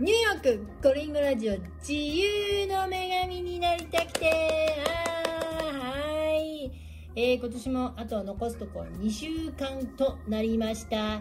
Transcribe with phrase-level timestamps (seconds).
[0.00, 4.74] ニューヨークコリンゴラジオ自由の女神になりたくて。
[4.88, 6.72] あーはい、
[7.14, 11.20] えー、今年もあとは残すところ2週間となりました。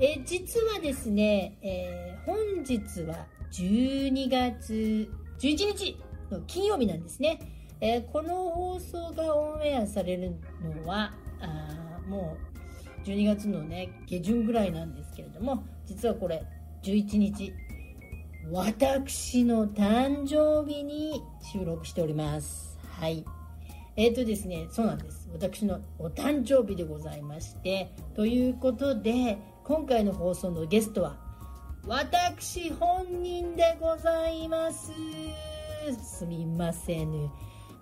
[0.00, 5.08] えー実はですね、えー本日は12月
[5.38, 5.96] 11日
[6.28, 7.38] の金曜日なんですね、
[7.80, 12.36] えーこの放送がオンエアされるのはあも
[13.04, 16.42] う12月のね下旬ぐらいなんですけれども実はこれ
[16.82, 17.54] 11日
[18.50, 22.78] 私の誕生日に収録しております。
[22.98, 23.24] はい。
[23.96, 25.28] えっ、とですねそうなんです。
[25.32, 31.16] 私のお誕生日でございましてということで今回の放送のゲストは
[31.86, 34.92] 私本人でございます。
[36.02, 37.30] すみません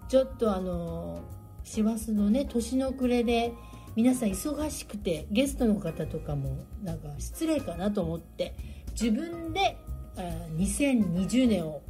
[0.09, 1.23] ちょっとあの
[1.63, 3.53] 師走のね年の暮れで
[3.95, 8.55] 皆さん忙しくてゲストの方とかもなんか失礼かなと思って
[8.93, 9.79] 自分で
[10.23, 11.83] 2020年を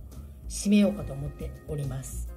[0.48, 2.28] 締めようかと思っております。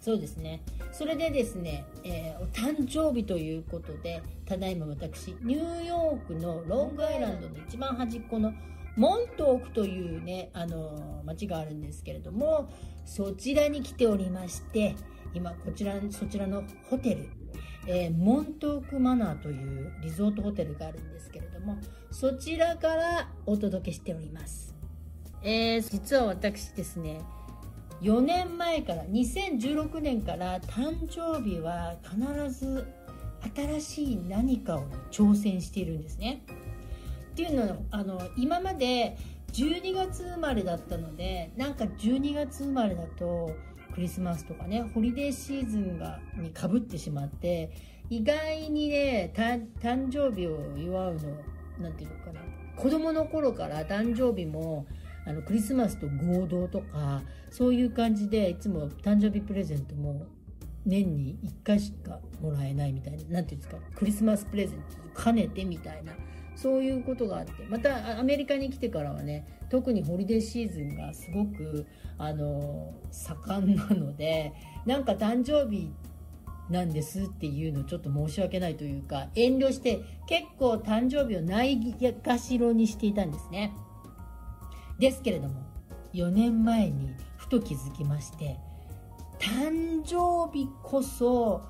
[0.00, 0.62] そうですね。
[0.92, 8.52] それでですね、えーお誕生日ということでただいま私ニューヨークのロングアイランドの一番端っこの
[8.96, 12.70] モントークというねあの町があるんですけれども
[13.04, 14.96] そちらに来ておりまして
[15.34, 17.28] 今こちらそちらのホテル、
[17.86, 21.78] えーモントークマナーというリゾートホテルがあるんですけれども
[22.10, 24.74] そちらからお届けしております、
[25.42, 27.20] えー実は私ですね
[28.02, 32.86] 4年前から2016年から誕生日は必ず
[33.54, 36.42] 新しい何かを挑戦しているんですね。
[37.32, 39.16] っていうのはあの今まで
[39.52, 43.50] 12月生まれだったのでなんか12月生まれだと
[43.94, 47.70] クリスマスとかねホリデーシーズンがにかぶってしまって
[48.08, 49.66] 意外にね誕
[50.10, 51.20] 生日を祝うの
[51.78, 52.40] なんていうのかな
[52.76, 54.86] 子供の頃から誕生日も
[55.26, 60.26] あのクリスマスと合同とかそういう感じでいつも誕生日プレゼントも
[60.86, 64.80] 年に1回しかもらえないみたいななんていうんですかクリスマスプレゼン
[65.14, 66.12] ト兼ねてみたいな
[66.56, 71.86] そういうことがあってまたアメリカに来てからはね特にホリデーシーズンがすごく
[72.18, 74.52] あの盛んなので
[74.84, 75.90] なんか誕生日
[76.68, 81.78] なんですっていうのちょっと申し訳ないというか遠慮して結構誕生日をない
[82.22, 83.72] がしろにしていたんですね。
[85.00, 85.54] ですけれども
[86.12, 88.56] 4年前にふと気づきまして
[89.38, 91.62] 誕生日こそ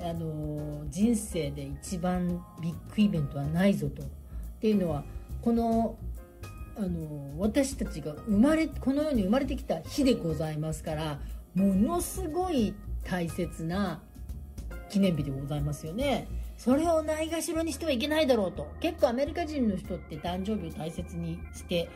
[0.00, 4.02] あの人生で一番ビッグイベントはないぞと。
[4.02, 4.06] っ
[4.60, 5.04] ていうのは
[5.40, 5.96] この
[6.76, 11.20] あの私たちが生まれこの世に生まれてきた日でございますから
[11.54, 14.00] ものすごい大切な
[14.88, 16.28] 記念日でございますよね。
[16.56, 18.66] それをないがしろにしてはいけないだろうと。
[18.80, 21.88] 結構アメリカ人の人って誕生日を大切にして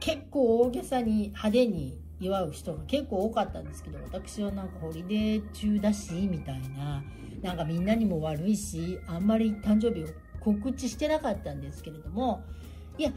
[0.00, 7.02] 結構大げさに派手に祝う人が結構多かったんですけど私はなんかホリデー中だしみたいな。
[7.42, 10.08] なんかみんなにも悪いしあんまり誕生日を
[10.40, 12.42] 告知してなかったんですけれども。
[12.98, 13.12] いや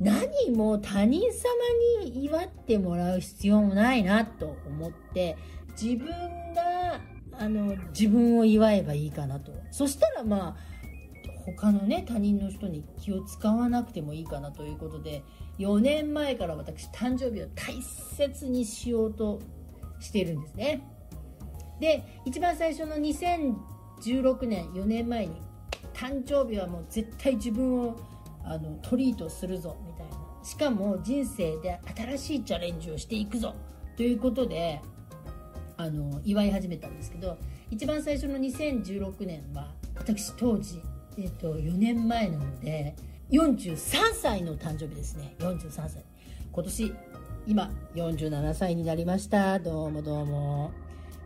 [0.00, 5.36] 何も他人様に祝ってもらう必要もないなと思って
[5.80, 6.08] 自分
[6.54, 7.00] が
[7.32, 9.52] あの自分を祝えばいいかなと。
[9.72, 10.56] そしたらまあ
[11.44, 15.24] 他のね他人の人に気を使わなくてもいいかなということで
[15.58, 19.40] 4年前から私誕生日を大切にしようと
[20.00, 20.82] しているんですね。
[21.80, 25.40] で一番最初の2016年4年前に
[25.92, 27.96] 誕生日はもう絶対自分を
[28.44, 30.18] あのトリートするぞみたいな。
[30.44, 33.54] しかも人生で新しいチャレンジをしていくぞ
[33.96, 34.80] ということで
[35.76, 37.36] あの祝い始めたんですけど
[37.70, 40.80] 一番最初の2016年は私当時、
[41.18, 42.96] えっと4年前なので
[43.30, 43.76] 43
[44.14, 45.34] 歳の誕生日ですね。
[45.38, 46.02] 43歳。
[46.50, 46.94] 今年
[47.46, 49.58] 今47歳になりました。
[49.58, 50.70] どうもどうも。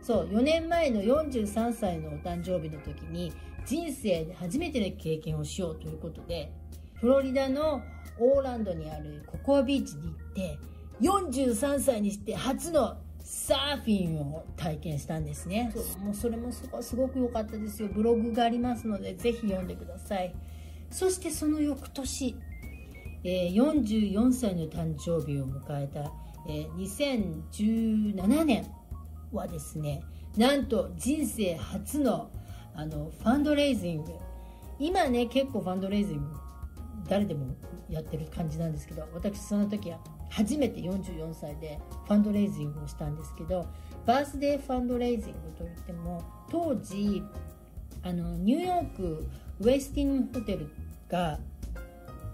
[0.01, 3.31] そう4年前の43歳のお誕生日の時に
[3.65, 6.51] 人生で初めての経験をしようということで
[6.95, 7.81] フロリダの
[8.19, 10.59] オーランドにあるココアビーチに行って
[10.99, 15.73] 43歳にして初のサーフィンを体験したんですね。
[16.01, 17.87] もうそれもすごすごく良かったですよ。
[17.87, 20.35] ブログがありますのでぜひ読んでください
[20.93, 22.35] そしてその翌年、
[23.23, 26.11] え44歳の誕生日を迎えた、
[26.47, 28.67] え2017年
[29.31, 30.03] はですね
[30.37, 32.29] なんと人生初の
[32.75, 34.11] あのファンドレイジング。
[34.79, 36.25] 今ね結構ファンドレイジング
[37.07, 37.55] 誰でも
[37.89, 39.99] やってる感じなんですけど私その時は
[40.29, 43.67] 初めて44歳でファンドレイジングをしたんですけど
[44.05, 47.23] バースデーファンドレイジングといっても当時
[48.01, 49.27] あのニューヨーク
[49.59, 50.69] ウェスティンホテル
[51.13, 51.37] が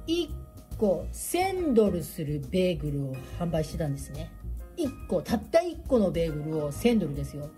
[0.07, 0.29] 1
[0.77, 4.31] 個1000ドルするベーグルを販売してたんですね。
[4.77, 7.49] 1個たった1個のベーグルを1000ドルですよ。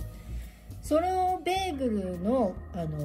[0.81, 2.97] そのベーグルの、あの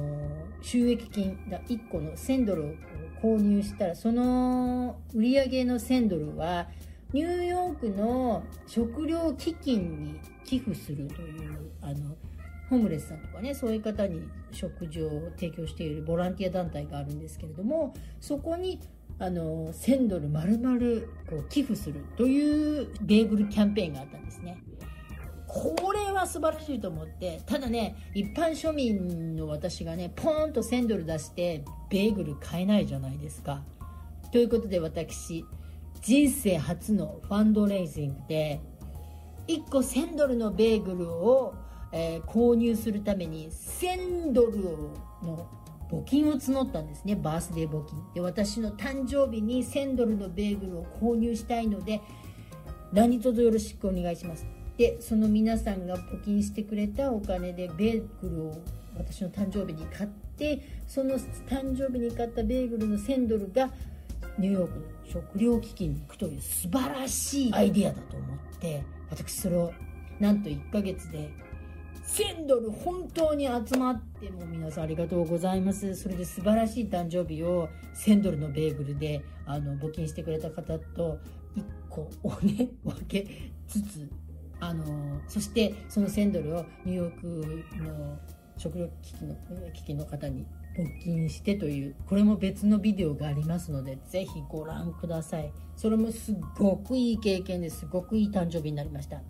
[0.63, 2.73] 収益金が1個の1000ドルを
[3.21, 6.67] 購入したらその売り上げの1000ドルは
[7.13, 12.15] ニューヨークの食料基金に寄付するというあの
[12.69, 18.79] ホームレスさんとかねそういう方に食事を提供しているボランティア団体があるんですけれどもそこに
[19.19, 20.79] あの1000ドル丸々
[21.29, 24.61] こう寄付するというベーグルキャンペーンがあったんですね。
[25.47, 33.63] これは素晴らしいと思ってただね一般庶民の私がねポーンと1000ドル出してベーグル買えないじゃないですか
[34.31, 35.45] ということで私
[36.01, 38.59] 人生初のファンドレイジングで
[39.47, 41.55] 1個1000ドルのベーグルを、
[41.91, 44.59] えー、購入するために1000ドル
[45.23, 45.47] の
[45.89, 47.15] 募金を募ったんですね。
[47.15, 47.97] バースデー募金。
[48.13, 52.01] で私の誕生日に1000ドルのベーグルを購入したいので
[52.91, 54.45] 何卒よろしくお願いします。
[54.77, 58.61] でその皆さんが募金してくれたお金でベーグルを
[58.95, 63.69] 私の誕生日に買ってその誕生日に買ったベーグルの1000ドルが
[64.37, 69.71] ニューヨークの食料危機に行くという素晴らしいアイディアだと思って私それを
[70.19, 71.31] なんと1ヶ月で
[72.07, 75.93] 1000ドル本当に集まってもう皆さんありがとうございます。
[75.95, 81.19] それで素晴らしい誕生日を1000ドルのベーグルであの募金してくれた方と
[81.55, 83.27] 1個をね分け
[83.67, 84.09] つつ
[84.59, 87.27] あのそしてその1000ドルをニューヨーク
[87.83, 88.17] の
[88.57, 89.35] 食料危機の
[89.73, 95.51] 危機の方に募金してというこれも別のビデオがありますのでぜひご覧ください。
[95.75, 99.21] それもすごくいい経験ですごくいい誕生日になりました。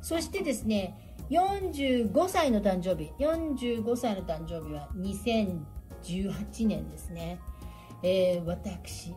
[0.00, 3.10] そしてですね45歳の誕生日。
[3.18, 7.40] 45歳の誕生日は2018年ですね、
[8.02, 9.14] えー、私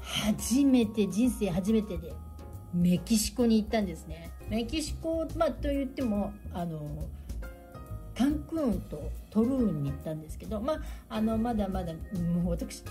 [0.00, 2.14] 初めて人生初めてで
[2.72, 4.30] メキシコに行ったんですね。
[4.48, 6.80] メキシコ、まあ、と言ってもあの
[8.16, 12.82] カンクーンとトルーンに行ったんですけど、まあ、あのまだまだもう私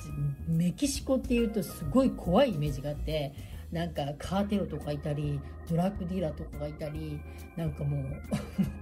[0.48, 3.34] メキシコっていうとすごい怖いイメージがあって
[3.72, 5.40] なんかカーテロとかいたり
[5.70, 7.20] ドラッグディーラーとかがいたり
[7.56, 8.04] なんか もう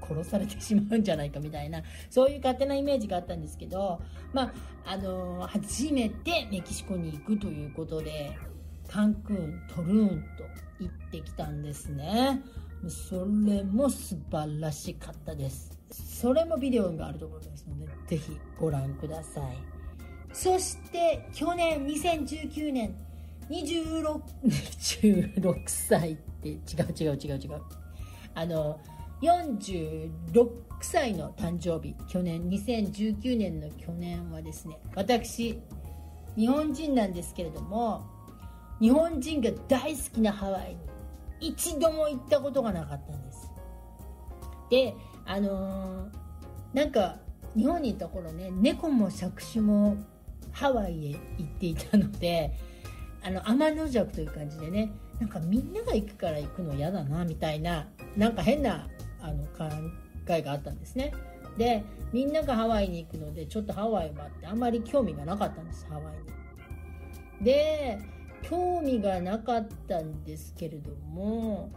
[0.02, 4.02] 殺されてしまうんじゃないかみたいなそういう勝手なイメージがあったんですけど、
[4.34, 4.54] まあ、
[4.86, 8.36] あの初めてメキシコに行くということで
[8.88, 10.44] カンクーントルーンと
[10.80, 12.42] 行ってきたんですね。
[12.88, 15.78] それも素晴らしかったです。
[15.92, 19.58] それもビデオがあると思いますのでぜひご覧ください。
[20.34, 22.96] そして去年2019年
[23.50, 26.60] 26 26歳って違う
[26.98, 27.62] 違う違う違う。
[28.36, 28.80] あの
[29.22, 30.12] 46
[30.82, 35.60] 歳の誕生日去年2019年の去年はですね私
[36.38, 38.06] 日本人なんですけれども
[38.80, 40.78] 日本人が大好きなハワイ
[41.42, 43.52] に一度も行ったことがなかったんです。
[44.70, 47.18] であのー、なんか
[47.56, 49.98] 日本にいた頃ね猫も杓子も
[50.52, 52.52] ハワイへ行っていたので
[53.22, 58.88] あの天の弱という感じでねなんかみんなが行くから行くの嫌だなみたいななんか変な
[59.22, 59.66] あの考
[60.30, 61.14] えがあったんですね。
[61.58, 61.84] で
[62.14, 66.18] みんながハワイに行くのでちょっとハワイはってあんまり興味がなかったんですハワイ
[67.40, 67.46] に。
[67.46, 68.00] で
[68.44, 71.72] 興味がなかったんですけれども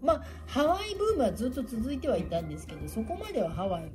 [0.00, 3.92] まあハワイブームはずっと続いてはいたんですけどそこまではハワイ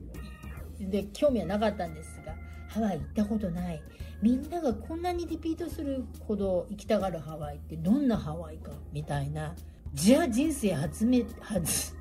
[0.79, 2.35] で興味はなかったんですが
[2.67, 3.81] ハワイ行ったことない。
[4.21, 9.55] みんながこんなにリピートするほど行きたがるハワイってどんなハワイかみたいな。
[9.93, 11.95] じゃあ人生初め初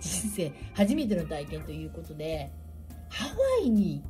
[0.00, 2.50] 人生初めての体験ということで
[3.08, 4.02] ハワイに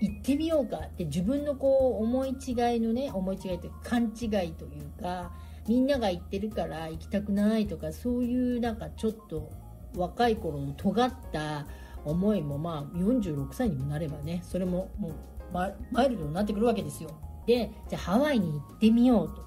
[0.00, 2.34] 行ってみようかって自分のこう思い違い
[2.80, 5.32] のね思い違いというか勘違いというか
[5.68, 9.50] みんなが行ってるから行きたくないとかそういうなんかちょっと
[9.96, 11.66] 若い頃の尖った
[12.04, 15.12] 思いもまあ46歳にもなればねそれももう
[15.52, 15.68] マ
[16.04, 17.10] イルドになってくるわけですよ。
[17.46, 19.44] でじゃあハワイに行ってみようと。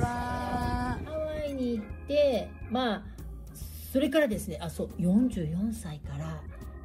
[0.00, 3.02] ハワイに行ってまあ
[3.98, 6.40] それからですねあそう44歳から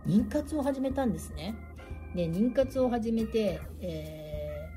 [0.08, 1.53] 妊活を始めたんですね。
[2.15, 4.67] で妊活を始めて、え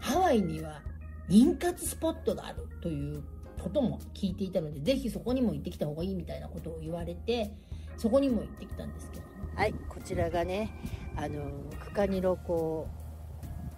[0.00, 0.82] ー、ハワイには
[1.28, 3.22] 妊活スポットがあるという
[3.62, 7.52] ことも聞いていたのでぜひそこにも行ってきた方がいいみたいなことを言われて
[7.96, 9.24] そこにも行ってきたんですけど
[9.54, 10.72] はいこちらがね
[11.14, 11.48] あの
[11.78, 12.88] クカニロ湖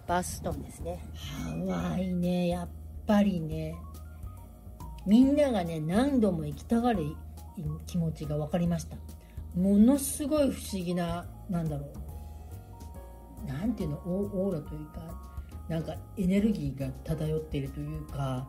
[0.07, 1.05] バースストーンですね。
[1.13, 1.51] ハ
[1.91, 2.69] ワイねやっ
[3.05, 3.75] ぱりね
[5.05, 7.15] みんながね何度も行きたがる
[7.85, 8.97] 気持ちが分かりました。
[9.55, 11.85] ものすごい不思議ななんだろ
[13.45, 13.47] う。
[13.47, 15.01] なんていうのオーラというか
[15.67, 18.47] なんかエネルギーが漂っているというか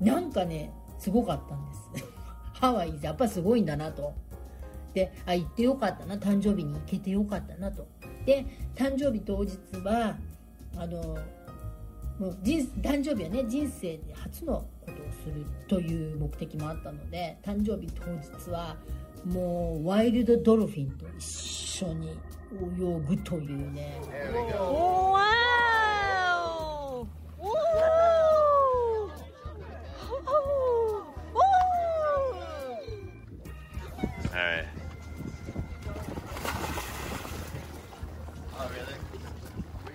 [0.00, 1.64] なんかねすごかったん
[1.94, 2.12] です。
[2.54, 4.12] ハワイやっぱすごいんだなと。
[4.94, 7.86] であ行ってよかったな誕生日に行けてよかったなと。
[8.24, 10.16] で誕生日当日は
[10.76, 11.18] あの
[12.18, 14.64] もう人誕生日はね人生で初の
[15.22, 18.76] するという目的もあったので誕生日当日は
[19.24, 22.10] もうワイルドドルフィンと一緒に
[22.52, 24.00] 泳ぐというね。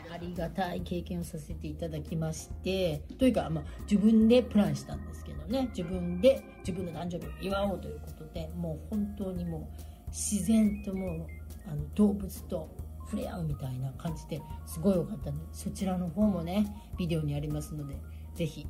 [0.10, 5.17] ありがたい経験をさせていただきましてというか、まあ、自分でプランしたんです
[5.48, 11.28] ね自分で自分の誕生日を祝おうということでもう本当にもう自然ともう
[11.70, 12.70] あの動物と
[13.10, 17.96] 触れ合うみたいな感じですごい良かったのでそちらの方もねビデオにありますので
[18.36, 18.68] ぜひ、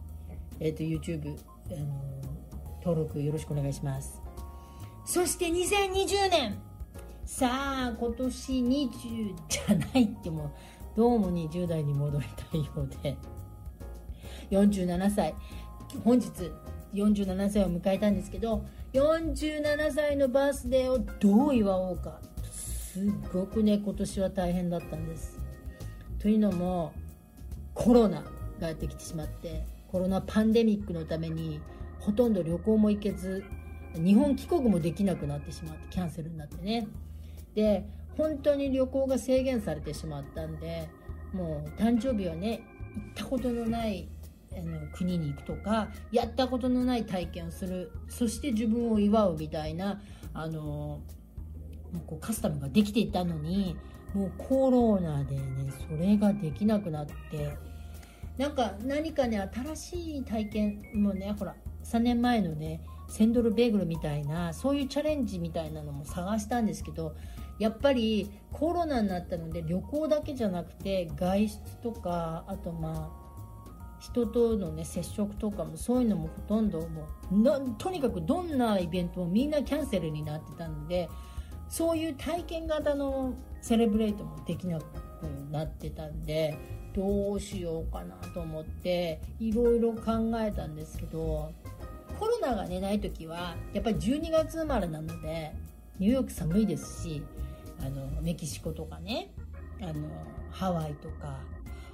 [0.59, 4.21] えーと、YouTube、あのー、登録よろしくお願いします。
[5.05, 6.57] そして2020年。
[7.25, 8.89] さあ今年20
[9.49, 10.51] じゃないってもう
[10.95, 13.17] どうも20代に戻りたいようで。
[14.51, 15.35] 47歳。
[16.03, 16.29] 本日
[16.93, 22.19] 47歳を迎えたんですけど47歳のバースデーをどう祝おうか。
[22.51, 25.39] すっごくね今年は大変だったんです。
[26.19, 26.93] というのも
[27.75, 28.23] コロナ
[28.59, 31.61] がやってきてしまってコロナパンデミックのために
[31.99, 33.43] ほとんど旅行も行けず
[33.93, 36.87] 日本帰国もできなくなってしまってキャンセルになってね。
[37.53, 37.85] で
[38.17, 40.89] 本当に旅行が制限されてしまったんで
[41.33, 42.61] もう誕生日はね
[42.95, 44.07] 行ったことのない
[44.57, 50.01] あの国に行くとかやったことのない体験をするそして自分を祝うみたいな
[50.33, 51.01] あの
[52.05, 53.77] こうカスタムができていたのに
[54.13, 55.41] もうコロナでね
[55.87, 57.57] それができなくなって
[58.37, 67.15] なんか何かね新しい体験もねほら3年前のね1000ドルベーグルみたいなそういうチャレンジみたいなのも探したんですけど
[67.59, 73.26] やっぱりコロナになったので旅行だけじゃなくて外出とかあとまあ
[73.99, 81.09] 人とのね接触とかもそういうのもほとんどもうとにかくどんなイベントもみんなキャンセルになってたので
[81.67, 84.83] そういう体験型のセレブレートもできなく
[85.51, 86.57] なってたんで
[86.93, 91.51] どうしようかなと思っていろいろ考えたんですけど
[92.19, 95.53] コロナがねない時はやっぱり12月生まれなので
[95.99, 97.23] ニューヨーク寒いですし
[97.79, 99.31] あのメキシコとかね
[99.81, 100.07] あの
[100.49, 101.39] ハワイとか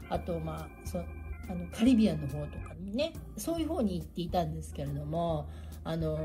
[0.09, 0.99] あとまあそ
[1.49, 5.49] あのカリビアンの方とかにねそういう方に行っていたんですけれども
[5.83, 6.17] あの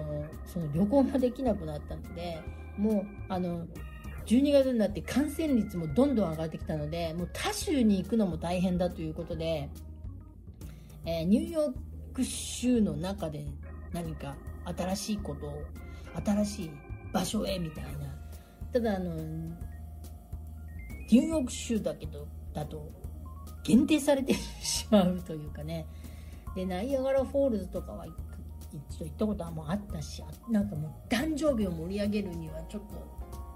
[0.46, 2.40] その旅行もできなくなったので
[2.76, 3.66] もうあの
[4.26, 9.70] 12月になって感染率もどんどん上がってきたのでもう他州に行くのも大変だということで、
[11.06, 13.44] えー、ニューヨーク州の中で
[13.92, 14.36] 何か
[14.76, 15.64] 新しいことを
[16.24, 16.70] 新しい
[17.12, 17.90] 場所へみたいな。
[18.72, 19.14] ただあの
[21.10, 22.90] ニューヨーク州だけどだと
[23.68, 25.86] 限定されてしまうというかね。
[26.54, 32.94] でナイアガラフォールズとかは一度行ったことはもうあったしなんかもう誕生日を盛り上げるにはちょっと、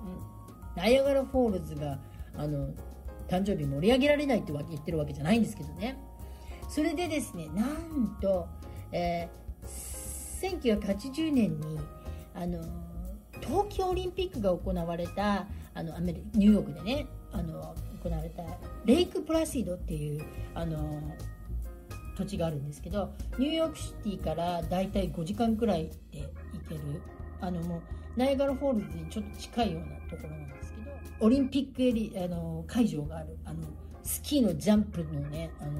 [0.05, 1.99] うん、ナイアガラフォールズが
[2.37, 2.69] あの
[3.29, 5.97] 誕生日盛り上げられないって言ってるわけじゃないんですけどね。
[6.69, 8.47] それでですねなんと、
[8.93, 11.81] えー、1980年に
[12.35, 12.63] あの
[13.41, 18.43] 冬季オリンピックが行われたあのアメリニューヨークでねあの行われた
[18.85, 21.01] レイクプラシッドっていうあの
[22.17, 26.21] 土地があるんですけどニューヨークシティからだいたい5時間くらいで
[26.53, 26.81] 行ける
[27.41, 27.83] あのもう
[28.17, 30.91] ナイアガラフォールズにちょっと近いようなところなんですけど
[31.21, 33.63] オリンピックエリあの会場があるあの
[34.03, 35.73] スキーのジャンプのねあの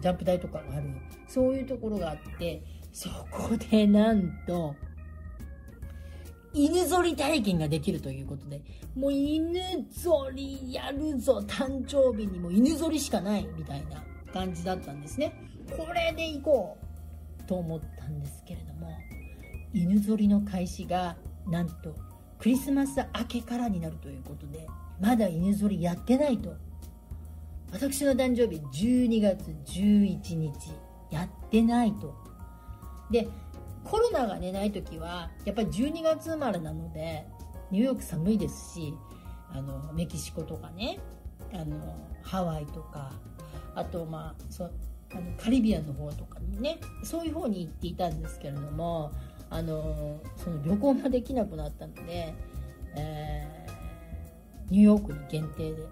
[0.00, 0.90] ジャンプ台とかがある
[1.28, 2.62] そういうところがあって
[2.92, 4.74] そこでなんと
[6.54, 8.62] 犬ぞり体験ができるということで、
[8.94, 15.34] もう犬ぞりやるぞ、誕生日にも犬ぞりしかないみたいな感じだったんですね。
[15.76, 16.76] これで行こ
[17.40, 18.90] うと思ったんですけれども、
[19.72, 21.16] 犬ぞりの開始が
[21.46, 21.96] なんと
[22.38, 24.66] クリスマス明けからになるということで、
[25.00, 26.54] まだ犬ぞりやってないと。
[27.72, 30.52] 私の誕生日12月11日
[31.10, 32.14] やってないと。
[33.10, 33.26] で、
[33.92, 37.26] コロナがねない時はやっぱり12月生まれなので
[37.70, 38.94] ニューヨーク寒いですし
[39.50, 40.98] あのメキシコとかね
[41.52, 41.76] あの
[42.22, 43.12] ハワイとか
[43.74, 44.68] あとまあそあ
[45.16, 49.12] のカリビアンの方とかにねそういう方に行っていたんですけれども
[49.50, 52.34] あのその旅行ができなくなったので、
[52.96, 55.86] えー、ニューヨークに限定で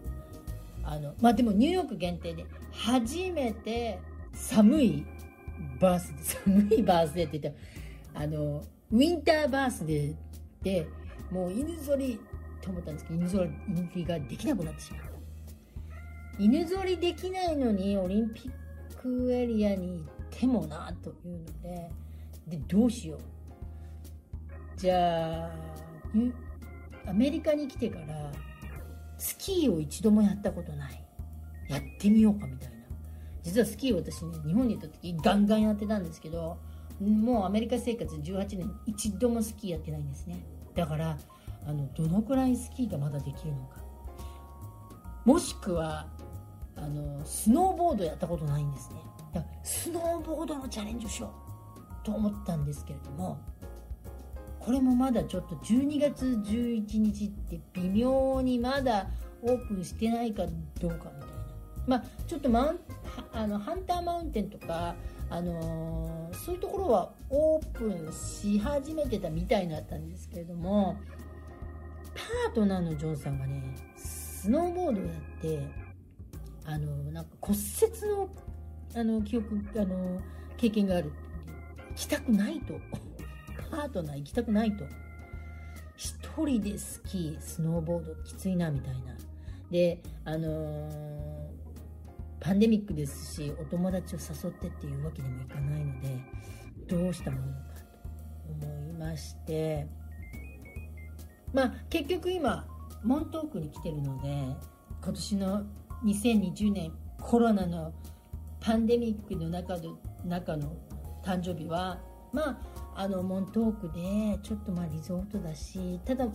[0.84, 3.98] あのまあでもニューヨーク限定で初めて
[4.32, 5.06] 寒い
[5.78, 7.60] バースデー寒いバースデーって言った
[8.14, 10.14] あのウィンターバースデー
[10.62, 10.88] で
[11.30, 12.20] もう犬ぞり
[12.60, 13.46] と思ったんですけど犬ぞ
[13.94, 15.00] りができなくなってしまう
[16.38, 21.90] 犬ぞりできないのにオリンピックエリアに行ってもなというので
[22.46, 23.20] でどうしよう。
[24.76, 25.50] じゃあ
[27.06, 28.32] アメリカに来てから
[29.18, 31.04] スキーを一度もやったことない。
[31.68, 32.76] やってみようかみたいな。
[33.42, 36.58] 実はスキー私ね日本にいた時ガンガンやってたんですけど
[37.00, 40.44] もうアメリカ生活18年一度もスキーやってないんですね。
[40.74, 41.18] だから
[41.66, 43.80] あのどのくらいスキーがまだできるのか。
[45.24, 46.06] もしくは
[46.76, 48.96] あのスノーボードやったことないんですね。
[49.32, 51.30] だからスノーボードのチャレンジをしよ
[52.02, 53.38] うと思ったんですけれども
[54.58, 59.08] これもまだちょっと12月11日って微妙にまだ
[59.42, 60.44] オープンしてないか
[60.80, 61.14] どうかみたいな。
[61.86, 62.80] まあちょっとマウン
[63.32, 64.94] あのハンターマウンテンとか
[65.30, 70.98] あのー、そういうところはオープンし始めてたみたいだったんですけれども
[72.14, 75.68] パートナーのジョンさんがねスノーボードをやって
[76.64, 78.28] あのなんか骨折の
[78.94, 80.20] あの記憶あの
[80.56, 81.12] 経験がある。
[81.90, 82.74] 行きたくないと。
[83.70, 84.84] パートナー行きたくないと。
[85.96, 89.16] 一人でスキースノーボードきついなみたいな。
[89.70, 91.39] であのー、
[92.40, 96.18] パンデミックですしお友達を誘ってっていうわけにもいかないので
[96.88, 97.58] どうしたものか
[98.58, 99.86] と思いまして
[101.52, 102.66] まあ結局今
[103.04, 104.28] モントークに来てるので
[105.02, 105.66] 今年の
[106.04, 107.92] 2020年コロナの
[108.60, 110.72] パンデミックの中の中の
[111.22, 112.00] 誕生日は
[112.32, 116.26] まああのモントークでちょっとまあリゾートだしただ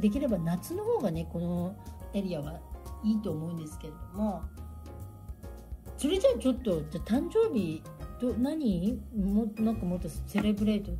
[0.00, 1.76] できれば夏の方がねこの
[2.14, 2.60] エリアは
[3.02, 4.42] いいと思うんですけれども
[6.04, 7.82] それじゃあちょっとじゃ誕生日
[8.20, 10.90] ど何もなんかもっとセレブレート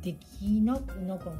[0.00, 1.32] できなくなんか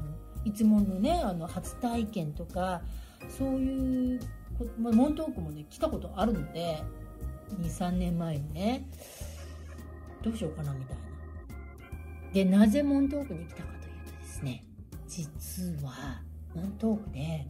[0.45, 2.83] いつものねあの初体験とか
[3.29, 4.21] そういう
[4.59, 6.83] こまあ、モントークもね来たことあるので
[7.61, 8.89] 23年前にね
[10.21, 11.03] どうしようかなみたいな。
[12.33, 14.65] でなぜモントークに来たかというとですね
[15.07, 16.21] 実は
[16.53, 17.47] モントークで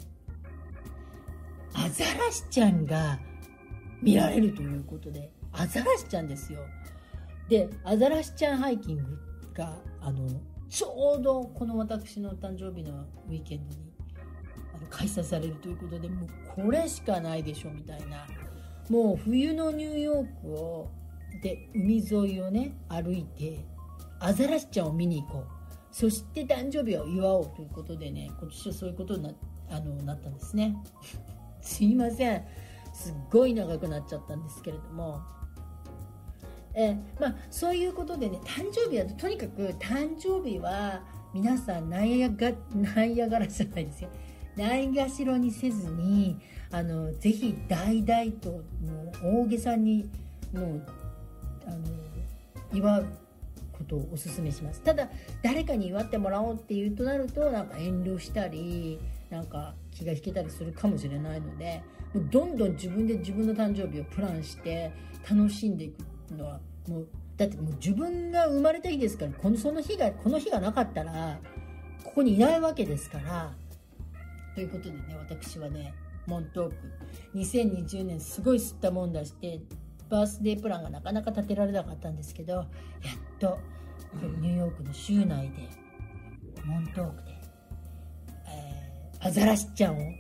[1.73, 3.19] アザラシちゃんが
[4.03, 6.61] 見られるということでアザラシちゃんですよ。
[7.49, 9.19] でアザラシちゃんハイキング
[9.55, 10.29] があの
[10.69, 13.93] ちょうどこの私の誕生日のウィーケンドに
[14.91, 18.27] 開催されるということでもうこれしかないでしょみたいな。
[18.89, 20.91] もう冬のニューヨークを
[21.43, 23.65] で海沿いをね歩いて
[24.19, 25.63] アザラシちゃんを見に行こう。
[25.93, 29.31] そして誕生日を祝おうということでね今年はそういうことにな
[29.71, 30.77] あのなったんですね。
[31.61, 32.45] すいません。
[32.93, 35.21] すっごい長くなっちゃったんですけれども。
[36.75, 41.03] えまあ、そういうことでね誕生日はとにかく誕生日は
[41.35, 44.11] 皆さんナイアガナイアガラじゃないですよ。
[44.57, 46.39] ないがしろにせずに
[46.71, 48.61] あのぜひ大々とも
[49.23, 50.11] う大げさに
[50.53, 50.87] もう
[51.67, 51.79] あの
[52.73, 53.07] 祝う
[53.73, 54.81] ことをお勧めします。
[54.83, 55.09] ただ
[55.43, 58.99] 誰かに祝ってもらおうっていうとなるとなんか遠慮したり
[59.31, 61.83] なんか気が引けたりするかもしれないので
[62.15, 64.93] もうどんどん自分で自分の誕生日をプランして
[65.29, 71.39] 楽しんでいくのはもうだってもう自分が生まれた日ですからこのその日がこの日がなかったら
[72.05, 73.55] ここにいないわけですから
[74.55, 75.95] ということでね私はね
[76.27, 76.75] モントーク
[77.35, 79.61] 2020年すごい吸ったもんだして
[80.09, 82.67] バースデープランがなかなか立てられなかったんですけどやっ
[83.39, 83.59] と
[84.41, 85.69] ニューヨークの州内で
[86.65, 87.32] モントークで、
[89.25, 90.13] アザラシちゃんを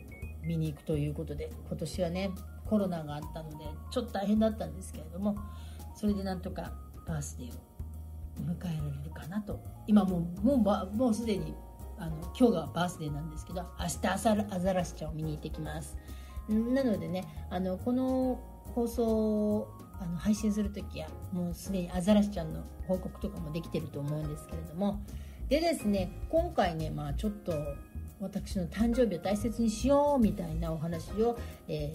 [0.44, 2.30] 見に行くということで今年はね
[2.66, 3.56] コロナがあったので
[3.90, 5.36] ちょっと大変だったんですけれども
[5.94, 6.72] それでなんとか
[7.06, 7.52] バースデーを
[8.40, 9.60] 迎えられるかなと。
[9.86, 11.54] 今もうもうもうすでに
[11.98, 15.96] あの今日がバースデーなんですけど明日アザラシちゃんを見に行ってきます。
[16.48, 18.40] なのでねあのこの
[18.74, 19.04] 放送
[19.56, 19.68] を
[20.00, 25.00] あの配信する時はもうすでにアザラシちゃんの報告とかもできてると思うんですけれども
[25.48, 27.52] でですね今回ねまあちょっと
[28.22, 31.92] 私の誕生日を大切にしようみたいなお話を、え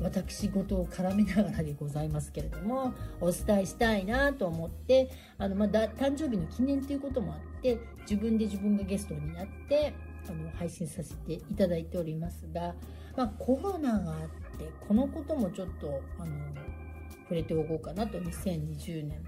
[0.00, 9.94] ー、私事を絡めながらでございますけれどもお伝えしたいなと思ってあの、まあ、誕生日の記念ということもあって自分で自分がゲストになって
[10.28, 12.74] あの配信させていただいておりますが、
[13.16, 16.32] ま、コロナがあっってこのこともちょっとあの
[17.24, 19.24] 触れておこうかなと2020年。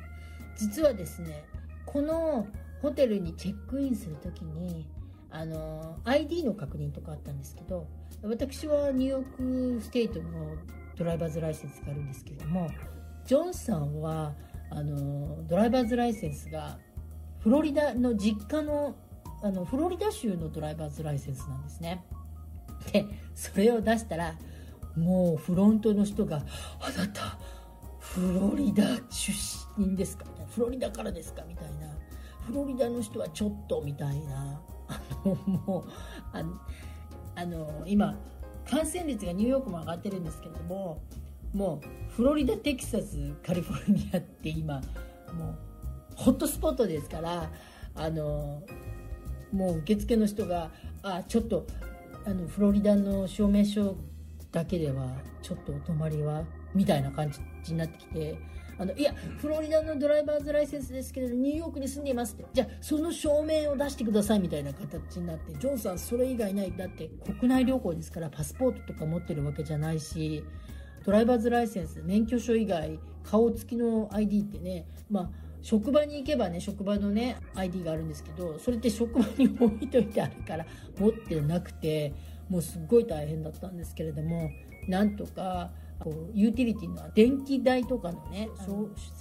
[0.57, 1.45] 実はですね
[1.87, 2.47] この
[2.83, 4.87] ホテルにチェックインする時に
[5.31, 7.87] あの ID の確認とかあったんですけど
[8.23, 10.55] 私はニューヨーク state の
[10.97, 12.71] driver's license があるんですけれども
[13.27, 14.35] ジョンさんは
[14.71, 16.79] あの driver's license が
[17.41, 18.97] フロリダの実家の
[19.43, 22.05] あのフロリダ州の driver's license なんですね
[22.93, 24.35] でそれを出したら
[24.97, 26.45] もうフロントの人が
[26.81, 27.39] 「あなた
[28.01, 29.33] フロリダ出
[29.77, 31.87] 身ですか?」みたいな「フロリダからですか?」みたいな
[32.45, 34.61] 「フロリダの人はちょっと」みたいな
[35.25, 35.91] もう
[36.33, 36.61] あの
[37.35, 38.19] あの今
[38.69, 41.03] 感染率がニューヨークも上がってるんですけども
[41.55, 44.81] もうフロリダテキサスカリフォルニアって今
[45.33, 45.59] もう
[46.17, 47.51] ホットスポットですから
[47.95, 48.63] あの
[49.53, 50.71] もう受付の人が
[51.03, 51.67] 「あちょっと
[52.27, 53.97] あのフロリダの証明書
[54.53, 57.31] だけではちょっとお泊まりは」みたいな感
[57.63, 58.39] じになってきて。
[58.79, 62.47] あのいやフロリダのドライバーズライセンスですけれどニューヨークに住んでいますって。
[62.53, 66.73] じゃあその証明を出してくださいみたいな形になってジョンさんそれ以外ない。
[66.77, 67.11] だって
[67.41, 70.45] 国内旅行ですからパスポートとか持ってるわけじゃないし
[71.05, 75.31] ドライバーズライセンス免許証以外顔付きの ID ってねまあ
[75.63, 80.67] 職場に行けばね職場のね ID があるんですけどそれって職場に置いといてあるから
[80.99, 82.13] 持ってなくて
[82.49, 84.51] もうすっごい大変だったんですけれども
[84.87, 88.49] なんとかこうユーティリティの電気代とかのね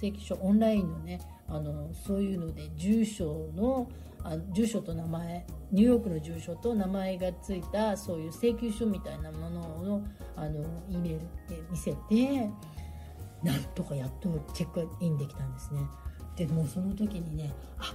[0.00, 3.88] 請求書オンラインのねあのそういうので住所の
[4.22, 10.02] あ住所と名前ニューヨークの住所と名前がついたそういう請求書みたいなものを
[10.36, 12.50] あの E メールで見せて
[13.42, 15.80] なんとかやっとチェックインできたんですね。
[16.36, 17.94] でもその時にねあ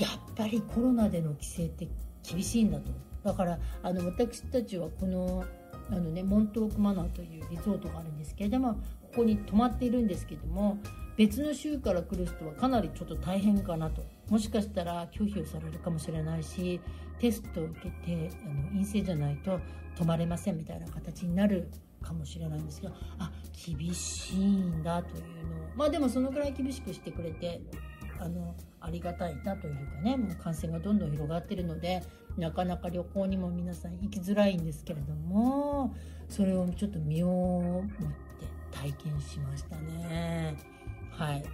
[0.00, 1.88] やっぱりコロナでの規制って
[2.22, 2.90] 厳しいんだと
[3.22, 5.44] だからあの私たちはこの
[5.90, 8.80] あの、ね、モントークマナーというリゾートがあるんですけれどもこ
[9.16, 10.78] こに泊まっているんですけども
[11.16, 14.04] 別の州から来る人はかなりちょっと大変かなと。
[14.28, 16.80] もしかしたら拒否をされるかもしれないし
[17.20, 19.60] テストを受けてあの陰性じゃないと
[19.96, 21.70] 泊まれませんみたいな形になる
[22.02, 23.30] かもしれないんですけどあ
[23.66, 25.68] 厳しいんだというのを。
[25.76, 27.60] まあでもそのぐらい厳しくしてくれて
[28.18, 32.02] あのありがたいなというかねもう感染がどんどん広がってるので
[32.36, 35.94] なかなか旅行にも皆さん行きづらいんですけれども
[36.28, 40.56] それをちょっと身をもって体験しましたね。
[41.10, 41.44] はい。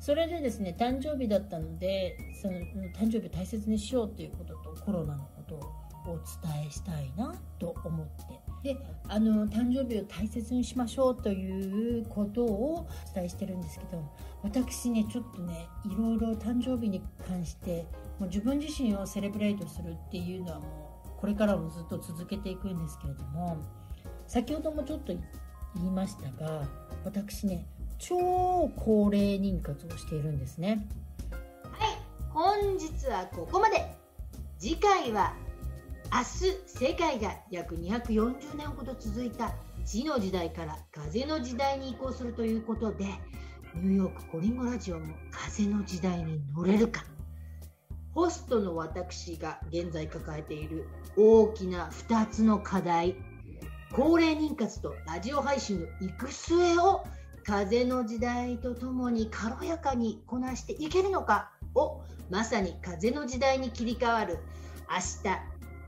[0.00, 2.58] それでですね誕生日だったのでその
[2.92, 5.58] 誕生日を大切にしようということとコロナのことを
[6.06, 8.48] お伝えしたいなと思って。
[8.62, 8.76] で
[9.08, 14.02] あの誕生日を大切にしましょうということをお伝えしてるんですけど
[14.42, 17.86] 私ねちょっとねいろいろ誕生日に関して
[18.18, 23.56] もう自分自身をセレブレイトするっていうのはもうこれからもずっと続けていくんですけれども
[24.26, 25.14] 先ほどもちょっと
[25.74, 26.62] 言いましたが
[27.04, 27.66] 私ね
[27.98, 28.16] 超
[28.76, 30.86] 高齢妊活をしているんですね。
[31.72, 31.98] はい
[32.30, 33.98] 本日はここまで。
[34.58, 35.36] 次回は
[36.12, 39.52] 明日世界が約240年ほど続いた
[39.84, 43.04] 地の時代から風の時代に移行するということで
[43.76, 47.04] ニューヨークコリンゴラジオも風の時代に乗れるか。
[48.18, 53.14] ホストの私が現在抱えている大きな2つの課題
[53.92, 57.04] 高齢妊活とラジオ配信の行く末を
[57.44, 64.40] 風の時代とともに軽やかにこなしていけるのかをまさに風の時代に切り替わる
[64.90, 65.30] 明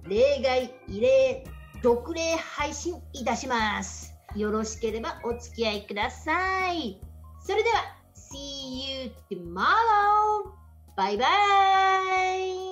[0.06, 1.44] 日例外異例
[1.82, 4.14] 特例配信いたします。
[4.36, 7.00] よろしければお付き合いください。
[7.40, 10.59] それでは、See you tomorrow!
[10.96, 12.69] バイバイ